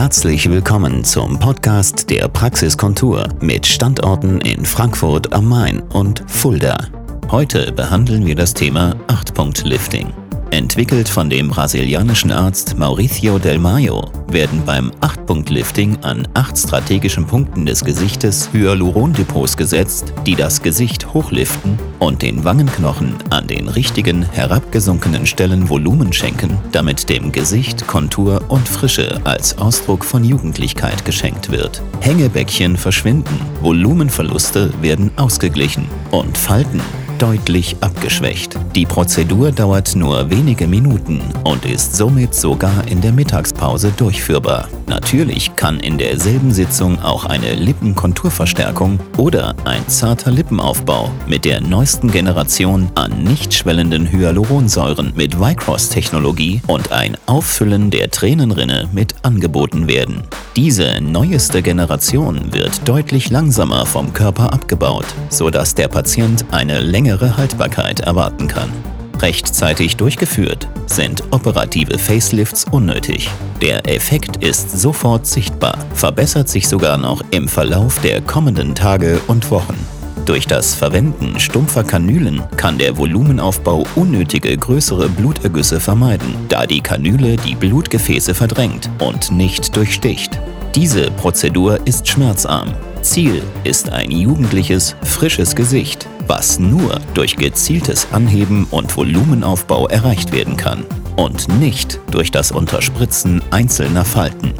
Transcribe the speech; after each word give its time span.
Herzlich 0.00 0.48
willkommen 0.48 1.04
zum 1.04 1.38
Podcast 1.38 2.08
der 2.08 2.26
Praxiskontur 2.26 3.28
mit 3.42 3.66
Standorten 3.66 4.40
in 4.40 4.64
Frankfurt 4.64 5.30
am 5.34 5.46
Main 5.46 5.80
und 5.92 6.24
Fulda. 6.26 6.86
Heute 7.30 7.70
behandeln 7.70 8.24
wir 8.24 8.34
das 8.34 8.54
Thema 8.54 8.96
8-Punkt-Lifting. 9.08 10.10
Entwickelt 10.50 11.08
von 11.08 11.30
dem 11.30 11.48
brasilianischen 11.48 12.32
Arzt 12.32 12.76
Mauricio 12.76 13.38
Del 13.38 13.58
Mayo 13.58 14.10
werden 14.28 14.62
beim 14.66 14.90
8-Punkt-Lifting 15.00 15.98
an 16.02 16.26
acht 16.34 16.58
strategischen 16.58 17.24
Punkten 17.24 17.66
des 17.66 17.84
Gesichtes 17.84 18.50
Hyalurondepots 18.52 19.56
gesetzt, 19.56 20.12
die 20.26 20.34
das 20.34 20.60
Gesicht 20.60 21.14
hochliften 21.14 21.78
und 22.00 22.22
den 22.22 22.42
Wangenknochen 22.42 23.14
an 23.30 23.46
den 23.46 23.68
richtigen 23.68 24.22
herabgesunkenen 24.22 25.24
Stellen 25.24 25.68
Volumen 25.68 26.12
schenken, 26.12 26.58
damit 26.72 27.08
dem 27.08 27.30
Gesicht 27.30 27.86
Kontur 27.86 28.42
und 28.48 28.68
Frische 28.68 29.20
als 29.24 29.56
Ausdruck 29.58 30.04
von 30.04 30.24
Jugendlichkeit 30.24 31.04
geschenkt 31.04 31.52
wird. 31.52 31.80
Hängebäckchen 32.00 32.76
verschwinden, 32.76 33.40
Volumenverluste 33.60 34.72
werden 34.82 35.12
ausgeglichen 35.16 35.86
und 36.10 36.36
Falten 36.36 36.80
deutlich 37.20 37.76
abgeschwächt. 37.80 38.58
Die 38.74 38.86
Prozedur 38.86 39.52
dauert 39.52 39.94
nur 39.94 40.30
wenige 40.30 40.66
Minuten 40.66 41.20
und 41.44 41.66
ist 41.66 41.94
somit 41.94 42.34
sogar 42.34 42.88
in 42.88 43.00
der 43.00 43.12
Mittagspause 43.12 43.92
durchführbar. 43.96 44.68
Natürlich 44.86 45.54
kann 45.54 45.80
in 45.80 45.98
derselben 45.98 46.50
Sitzung 46.52 46.98
auch 47.00 47.26
eine 47.26 47.54
Lippenkonturverstärkung 47.54 48.98
oder 49.18 49.54
ein 49.64 49.86
zarter 49.88 50.30
Lippenaufbau 50.30 51.10
mit 51.26 51.44
der 51.44 51.60
neuesten 51.60 52.10
Generation 52.10 52.90
an 52.94 53.22
nicht 53.22 53.52
schwellenden 53.52 54.10
Hyaluronsäuren 54.10 55.12
mit 55.14 55.38
Vycross-Technologie 55.38 56.62
und 56.66 56.90
ein 56.90 57.16
Auffüllen 57.26 57.90
der 57.90 58.10
Tränenrinne 58.10 58.88
mit 58.92 59.14
angeboten 59.22 59.88
werden. 59.88 60.22
Diese 60.56 61.00
neueste 61.00 61.62
Generation 61.62 62.52
wird 62.52 62.88
deutlich 62.88 63.30
langsamer 63.30 63.86
vom 63.86 64.12
Körper 64.12 64.52
abgebaut, 64.52 65.06
sodass 65.28 65.76
der 65.76 65.86
Patient 65.86 66.44
eine 66.50 66.80
längere 66.80 67.36
Haltbarkeit 67.36 68.00
erwarten 68.00 68.48
kann. 68.48 68.68
Rechtzeitig 69.20 69.96
durchgeführt 69.96 70.66
sind 70.86 71.22
operative 71.30 71.98
Facelifts 71.98 72.64
unnötig. 72.68 73.28
Der 73.62 73.88
Effekt 73.88 74.42
ist 74.42 74.76
sofort 74.80 75.24
sichtbar, 75.24 75.78
verbessert 75.94 76.48
sich 76.48 76.66
sogar 76.66 76.98
noch 76.98 77.22
im 77.30 77.46
Verlauf 77.46 78.00
der 78.00 78.20
kommenden 78.20 78.74
Tage 78.74 79.20
und 79.28 79.52
Wochen. 79.52 79.76
Durch 80.26 80.46
das 80.46 80.74
Verwenden 80.74 81.40
stumpfer 81.40 81.82
Kanülen 81.82 82.42
kann 82.56 82.78
der 82.78 82.96
Volumenaufbau 82.96 83.84
unnötige 83.96 84.56
größere 84.56 85.08
Blutergüsse 85.08 85.80
vermeiden, 85.80 86.34
da 86.48 86.66
die 86.66 86.80
Kanüle 86.80 87.36
die 87.36 87.54
Blutgefäße 87.54 88.34
verdrängt 88.34 88.90
und 89.00 89.32
nicht 89.32 89.74
durchsticht. 89.74 90.38
Diese 90.74 91.10
Prozedur 91.10 91.80
ist 91.84 92.06
schmerzarm. 92.06 92.68
Ziel 93.02 93.42
ist 93.64 93.90
ein 93.90 94.10
jugendliches, 94.10 94.94
frisches 95.02 95.56
Gesicht, 95.56 96.06
was 96.26 96.58
nur 96.58 97.00
durch 97.14 97.36
gezieltes 97.36 98.06
Anheben 98.12 98.66
und 98.70 98.96
Volumenaufbau 98.96 99.88
erreicht 99.88 100.32
werden 100.32 100.56
kann 100.56 100.84
und 101.16 101.48
nicht 101.58 101.98
durch 102.10 102.30
das 102.30 102.52
Unterspritzen 102.52 103.42
einzelner 103.50 104.04
Falten. 104.04 104.52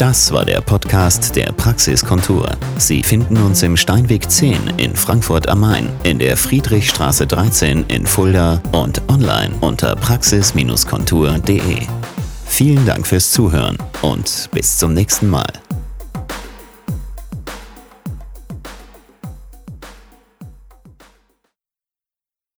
Das 0.00 0.32
war 0.32 0.46
der 0.46 0.62
Podcast 0.62 1.36
der 1.36 1.52
Praxiskontur. 1.52 2.56
Sie 2.78 3.02
finden 3.02 3.36
uns 3.36 3.62
im 3.62 3.76
Steinweg 3.76 4.30
10 4.30 4.78
in 4.78 4.96
Frankfurt 4.96 5.46
am 5.46 5.60
Main, 5.60 5.90
in 6.04 6.18
der 6.18 6.38
Friedrichstraße 6.38 7.26
13 7.26 7.84
in 7.88 8.06
Fulda 8.06 8.62
und 8.72 9.02
online 9.10 9.54
unter 9.60 9.94
praxis-kontur.de. 9.96 11.86
Vielen 12.46 12.86
Dank 12.86 13.06
fürs 13.06 13.30
Zuhören 13.30 13.76
und 14.00 14.48
bis 14.52 14.78
zum 14.78 14.94
nächsten 14.94 15.28
Mal. 15.28 15.52